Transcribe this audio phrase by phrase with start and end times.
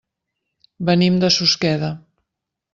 [0.89, 1.93] Venim de Susqueda.